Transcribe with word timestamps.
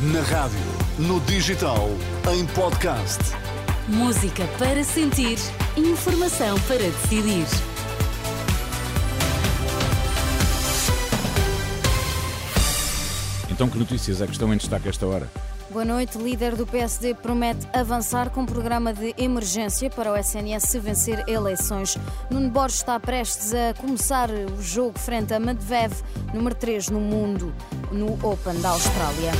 Na 0.00 0.20
rádio, 0.20 0.60
no 0.96 1.18
digital, 1.22 1.88
em 2.32 2.46
podcast. 2.54 3.18
Música 3.88 4.46
para 4.56 4.84
sentir, 4.84 5.36
informação 5.76 6.56
para 6.68 6.78
decidir. 6.78 7.44
Então, 13.50 13.68
que 13.68 13.76
notícias 13.76 14.22
é 14.22 14.26
que 14.26 14.30
estão 14.30 14.54
em 14.54 14.56
destaque 14.56 14.88
esta 14.88 15.04
hora? 15.04 15.28
Boa 15.68 15.84
noite. 15.84 16.16
Líder 16.16 16.54
do 16.54 16.64
PSD 16.64 17.14
promete 17.14 17.66
avançar 17.72 18.30
com 18.30 18.42
um 18.42 18.46
programa 18.46 18.94
de 18.94 19.16
emergência 19.18 19.90
para 19.90 20.12
o 20.12 20.16
SNS 20.16 20.62
se 20.62 20.78
vencer 20.78 21.24
eleições. 21.28 21.98
Nuno 22.30 22.48
Borges 22.50 22.78
está 22.78 23.00
prestes 23.00 23.52
a 23.52 23.74
começar 23.74 24.30
o 24.30 24.62
jogo 24.62 24.96
frente 24.96 25.34
a 25.34 25.40
Medvedev, 25.40 25.92
número 26.32 26.54
3 26.54 26.88
no 26.90 27.00
mundo, 27.00 27.52
no 27.90 28.12
Open 28.24 28.60
da 28.60 28.68
Austrália. 28.68 29.32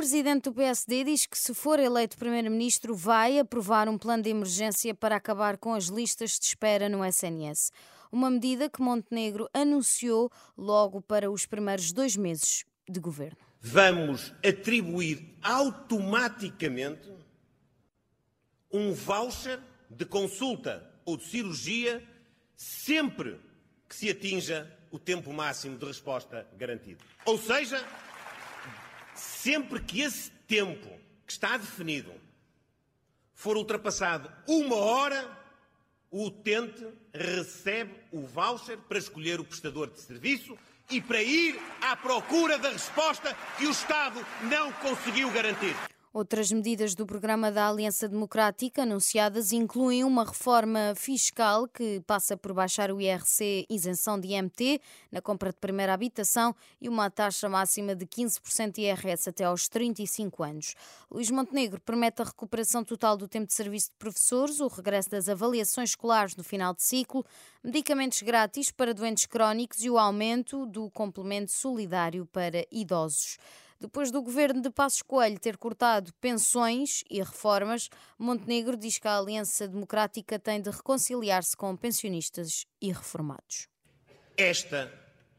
O 0.00 0.02
presidente 0.02 0.44
do 0.44 0.54
PSD 0.54 1.04
diz 1.04 1.26
que, 1.26 1.36
se 1.36 1.52
for 1.52 1.78
eleito 1.78 2.16
primeiro-ministro, 2.16 2.94
vai 2.94 3.38
aprovar 3.38 3.86
um 3.86 3.98
plano 3.98 4.22
de 4.22 4.30
emergência 4.30 4.94
para 4.94 5.14
acabar 5.14 5.58
com 5.58 5.74
as 5.74 5.88
listas 5.88 6.38
de 6.38 6.46
espera 6.46 6.88
no 6.88 7.04
SNS. 7.04 7.70
Uma 8.10 8.30
medida 8.30 8.70
que 8.70 8.80
Montenegro 8.80 9.46
anunciou 9.52 10.32
logo 10.56 11.02
para 11.02 11.30
os 11.30 11.44
primeiros 11.44 11.92
dois 11.92 12.16
meses 12.16 12.64
de 12.88 12.98
governo. 12.98 13.36
Vamos 13.60 14.32
atribuir 14.42 15.36
automaticamente 15.42 17.12
um 18.72 18.94
voucher 18.94 19.60
de 19.90 20.06
consulta 20.06 20.90
ou 21.04 21.18
de 21.18 21.24
cirurgia 21.24 22.02
sempre 22.56 23.38
que 23.86 23.94
se 23.94 24.08
atinja 24.08 24.74
o 24.90 24.98
tempo 24.98 25.30
máximo 25.30 25.76
de 25.76 25.84
resposta 25.84 26.48
garantido. 26.56 27.04
Ou 27.26 27.36
seja, 27.36 27.86
sempre 29.20 29.80
que 29.80 30.00
esse 30.00 30.30
tempo 30.48 30.88
que 31.26 31.32
está 31.32 31.56
definido 31.56 32.12
for 33.34 33.56
ultrapassado 33.56 34.30
uma 34.46 34.76
hora, 34.76 35.38
o 36.10 36.26
utente 36.26 36.86
recebe 37.12 37.94
o 38.10 38.22
voucher 38.22 38.78
para 38.78 38.98
escolher 38.98 39.38
o 39.38 39.44
prestador 39.44 39.88
de 39.90 40.00
serviço 40.00 40.58
e 40.90 41.00
para 41.00 41.22
ir 41.22 41.60
à 41.80 41.96
procura 41.96 42.58
da 42.58 42.70
resposta 42.70 43.36
que 43.56 43.66
o 43.66 43.70
Estado 43.70 44.24
não 44.42 44.72
conseguiu 44.72 45.30
garantir. 45.30 45.74
Outras 46.12 46.50
medidas 46.50 46.92
do 46.96 47.06
programa 47.06 47.52
da 47.52 47.68
Aliança 47.68 48.08
Democrática 48.08 48.82
anunciadas 48.82 49.52
incluem 49.52 50.02
uma 50.02 50.24
reforma 50.24 50.92
fiscal 50.96 51.68
que 51.68 52.00
passa 52.00 52.36
por 52.36 52.52
baixar 52.52 52.90
o 52.90 53.00
IRC 53.00 53.64
isenção 53.70 54.18
de 54.18 54.26
IMT 54.26 54.80
na 55.12 55.22
compra 55.22 55.50
de 55.50 55.58
primeira 55.58 55.94
habitação 55.94 56.52
e 56.80 56.88
uma 56.88 57.08
taxa 57.08 57.48
máxima 57.48 57.94
de 57.94 58.06
15% 58.06 58.72
de 58.72 58.80
IRS 58.80 59.28
até 59.28 59.44
aos 59.44 59.68
35 59.68 60.42
anos. 60.42 60.74
Luís 61.08 61.30
Montenegro 61.30 61.80
promete 61.80 62.22
a 62.22 62.24
recuperação 62.24 62.82
total 62.82 63.16
do 63.16 63.28
tempo 63.28 63.46
de 63.46 63.54
serviço 63.54 63.90
de 63.90 63.96
professores, 63.96 64.58
o 64.58 64.66
regresso 64.66 65.10
das 65.10 65.28
avaliações 65.28 65.90
escolares 65.90 66.34
no 66.34 66.42
final 66.42 66.74
de 66.74 66.82
ciclo, 66.82 67.24
medicamentos 67.62 68.20
grátis 68.22 68.72
para 68.72 68.92
doentes 68.92 69.26
crónicos 69.26 69.84
e 69.84 69.88
o 69.88 69.96
aumento 69.96 70.66
do 70.66 70.90
complemento 70.90 71.52
solidário 71.52 72.26
para 72.26 72.66
idosos. 72.68 73.38
Depois 73.80 74.10
do 74.10 74.20
governo 74.20 74.60
de 74.60 74.68
Passos 74.68 75.00
Coelho 75.00 75.40
ter 75.40 75.56
cortado 75.56 76.12
pensões 76.20 77.02
e 77.08 77.18
reformas, 77.18 77.88
Montenegro 78.18 78.76
diz 78.76 78.98
que 78.98 79.08
a 79.08 79.16
Aliança 79.16 79.66
Democrática 79.66 80.38
tem 80.38 80.60
de 80.60 80.68
reconciliar-se 80.68 81.56
com 81.56 81.74
pensionistas 81.74 82.66
e 82.78 82.92
reformados. 82.92 83.68
Esta 84.36 84.92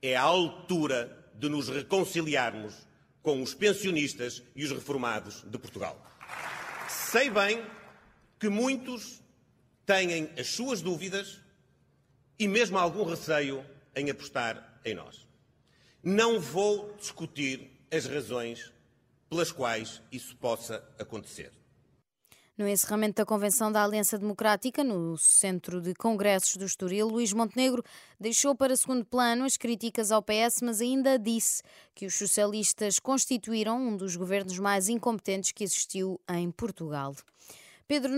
é 0.00 0.14
a 0.14 0.22
altura 0.22 1.32
de 1.34 1.48
nos 1.48 1.68
reconciliarmos 1.68 2.86
com 3.22 3.42
os 3.42 3.54
pensionistas 3.54 4.40
e 4.54 4.64
os 4.64 4.70
reformados 4.70 5.42
de 5.42 5.58
Portugal. 5.58 6.00
Sei 6.88 7.28
bem 7.30 7.66
que 8.38 8.48
muitos 8.48 9.20
têm 9.84 10.30
as 10.38 10.46
suas 10.46 10.80
dúvidas 10.80 11.40
e 12.38 12.46
mesmo 12.46 12.78
algum 12.78 13.02
receio 13.02 13.66
em 13.96 14.08
apostar 14.10 14.80
em 14.84 14.94
nós. 14.94 15.26
Não 16.04 16.38
vou 16.38 16.94
discutir 16.96 17.77
as 17.90 18.06
razões 18.06 18.72
pelas 19.28 19.52
quais 19.52 20.02
isso 20.10 20.36
possa 20.36 20.82
acontecer. 20.98 21.52
No 22.58 22.66
encerramento 22.66 23.18
da 23.18 23.24
Convenção 23.24 23.70
da 23.70 23.84
Aliança 23.84 24.18
Democrática, 24.18 24.82
no 24.82 25.16
Centro 25.16 25.80
de 25.80 25.94
Congressos 25.94 26.56
do 26.56 26.64
Estoril, 26.64 27.06
Luís 27.06 27.32
Montenegro 27.32 27.84
deixou 28.18 28.52
para 28.52 28.74
segundo 28.74 29.04
plano 29.04 29.44
as 29.44 29.56
críticas 29.56 30.10
ao 30.10 30.20
PS, 30.20 30.62
mas 30.62 30.80
ainda 30.80 31.16
disse 31.20 31.62
que 31.94 32.04
os 32.04 32.14
socialistas 32.14 32.98
constituíram 32.98 33.80
um 33.80 33.96
dos 33.96 34.16
governos 34.16 34.58
mais 34.58 34.88
incompetentes 34.88 35.52
que 35.52 35.62
existiu 35.62 36.20
em 36.28 36.50
Portugal. 36.50 37.14
Pedro, 37.88 38.12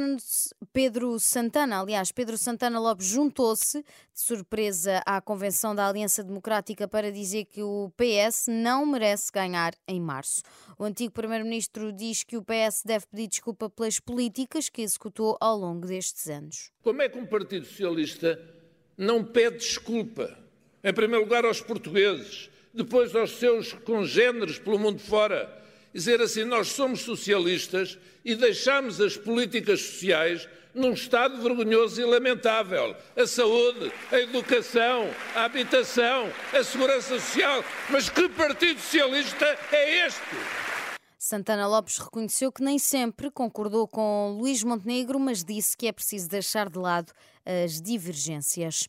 Pedro 0.73 1.21
Santana, 1.21 1.81
aliás, 1.81 2.11
Pedro 2.11 2.37
Santana 2.37 2.81
Lopes 2.81 3.07
juntou-se 3.07 3.81
de 3.81 4.21
surpresa 4.21 5.01
à 5.07 5.21
Convenção 5.21 5.77
da 5.77 5.87
Aliança 5.87 6.25
Democrática 6.25 6.89
para 6.89 7.13
dizer 7.13 7.45
que 7.45 7.63
o 7.63 7.89
PS 7.97 8.47
não 8.49 8.85
merece 8.85 9.31
ganhar 9.31 9.73
em 9.87 10.01
março. 10.01 10.43
O 10.77 10.83
antigo 10.83 11.13
Primeiro-Ministro 11.13 11.93
diz 11.93 12.25
que 12.25 12.37
o 12.37 12.43
PS 12.43 12.83
deve 12.85 13.07
pedir 13.07 13.29
desculpa 13.29 13.71
pelas 13.71 14.01
políticas 14.01 14.69
que 14.69 14.83
executou 14.83 15.39
ao 15.41 15.57
longo 15.57 15.87
destes 15.87 16.29
anos. 16.29 16.73
Como 16.83 17.01
é 17.01 17.09
que 17.09 17.17
um 17.17 17.25
Partido 17.25 17.65
Socialista 17.65 18.43
não 18.99 19.23
pede 19.23 19.59
desculpa? 19.59 20.37
Em 20.83 20.93
primeiro 20.93 21.23
lugar 21.25 21.45
aos 21.45 21.61
portugueses, 21.61 22.51
depois 22.75 23.15
aos 23.15 23.39
seus 23.39 23.73
congêneres 23.73 24.59
pelo 24.59 24.81
mundo 24.81 24.99
fora 24.99 25.61
dizer 25.93 26.21
assim: 26.21 26.45
nós 26.45 26.69
somos 26.69 27.01
socialistas 27.01 27.99
e 28.25 28.35
deixamos 28.35 29.01
as 29.01 29.17
políticas 29.17 29.81
sociais 29.81 30.49
num 30.75 30.93
estado 30.93 31.41
vergonhoso 31.43 32.01
e 32.01 32.05
lamentável. 32.05 32.95
A 33.17 33.27
saúde, 33.27 33.93
a 34.11 34.19
educação, 34.21 35.11
a 35.35 35.45
habitação, 35.45 36.33
a 36.53 36.63
segurança 36.63 37.19
social. 37.19 37.65
Mas 37.89 38.09
que 38.09 38.29
Partido 38.29 38.81
Socialista 38.81 39.59
é 39.73 40.07
este? 40.07 40.21
Santana 41.19 41.67
Lopes 41.69 41.99
reconheceu 41.99 42.51
que 42.51 42.63
nem 42.63 42.79
sempre 42.79 43.31
concordou 43.31 43.87
com 43.87 44.37
Luís 44.39 44.63
Montenegro, 44.65 45.21
mas 45.21 45.45
disse 45.45 45.77
que 45.77 45.87
é 45.87 45.93
preciso 45.93 46.29
deixar 46.29 46.69
de 46.69 46.79
lado 46.79 47.13
as 47.45 47.81
divergências. 47.81 48.89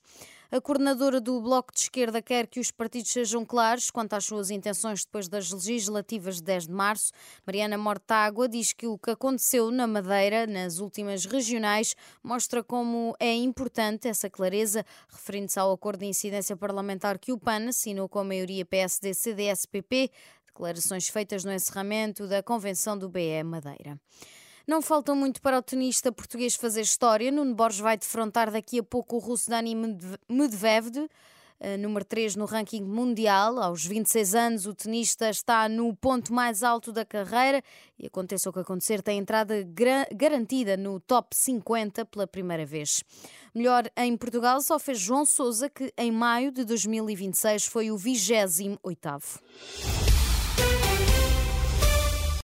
A 0.53 0.59
coordenadora 0.59 1.21
do 1.21 1.39
Bloco 1.39 1.73
de 1.73 1.79
Esquerda 1.79 2.21
quer 2.21 2.45
que 2.45 2.59
os 2.59 2.71
partidos 2.71 3.09
sejam 3.09 3.45
claros 3.45 3.89
quanto 3.89 4.15
às 4.15 4.25
suas 4.25 4.49
intenções 4.49 5.05
depois 5.05 5.29
das 5.29 5.49
legislativas 5.49 6.35
de 6.35 6.43
10 6.43 6.67
de 6.67 6.73
março. 6.73 7.13
Mariana 7.47 7.77
Mortágua 7.77 8.49
diz 8.49 8.73
que 8.73 8.85
o 8.85 8.97
que 8.97 9.11
aconteceu 9.11 9.71
na 9.71 9.87
Madeira, 9.87 10.45
nas 10.45 10.79
últimas 10.79 11.23
regionais, 11.23 11.95
mostra 12.21 12.61
como 12.61 13.15
é 13.17 13.33
importante 13.33 14.09
essa 14.09 14.29
clareza, 14.29 14.85
referindo-se 15.07 15.57
ao 15.57 15.71
acordo 15.71 16.01
de 16.01 16.07
incidência 16.07 16.57
parlamentar 16.57 17.17
que 17.17 17.31
o 17.31 17.39
PAN 17.39 17.69
assinou 17.69 18.09
com 18.09 18.19
a 18.19 18.23
maioria 18.25 18.65
PSD-CDS-PP, 18.65 20.11
declarações 20.47 21.07
feitas 21.07 21.45
no 21.45 21.53
encerramento 21.53 22.27
da 22.27 22.43
convenção 22.43 22.97
do 22.97 23.07
BE 23.07 23.41
Madeira. 23.45 23.97
Não 24.71 24.81
faltam 24.81 25.17
muito 25.17 25.41
para 25.41 25.57
o 25.57 25.61
tenista 25.61 26.13
português 26.13 26.55
fazer 26.55 26.79
história. 26.79 27.29
Nuno 27.29 27.53
Borges 27.53 27.81
vai 27.81 27.97
defrontar 27.97 28.49
daqui 28.49 28.79
a 28.79 28.83
pouco 28.83 29.17
o 29.17 29.19
russo 29.19 29.49
Dani 29.49 29.75
Medvedev, 30.29 31.09
eh, 31.59 31.75
número 31.75 32.05
3 32.05 32.37
no 32.37 32.45
ranking 32.45 32.81
mundial. 32.81 33.59
Aos 33.59 33.85
26 33.85 34.33
anos, 34.33 34.65
o 34.65 34.73
tenista 34.73 35.29
está 35.29 35.67
no 35.67 35.93
ponto 35.93 36.33
mais 36.33 36.63
alto 36.63 36.93
da 36.93 37.03
carreira 37.03 37.61
e 37.99 38.07
aconteça 38.07 38.49
o 38.49 38.53
que 38.53 38.59
acontecer, 38.59 39.01
tem 39.01 39.19
entrada 39.19 39.55
garantida 40.15 40.77
no 40.77 41.01
top 41.01 41.35
50 41.35 42.05
pela 42.05 42.25
primeira 42.25 42.65
vez. 42.65 43.03
Melhor 43.53 43.91
em 43.97 44.15
Portugal 44.15 44.61
só 44.61 44.79
fez 44.79 44.97
João 44.97 45.25
Sousa, 45.25 45.69
que 45.69 45.93
em 45.97 46.13
maio 46.13 46.49
de 46.49 46.63
2026 46.63 47.65
foi 47.65 47.91
o 47.91 47.97
28º. 47.97 50.10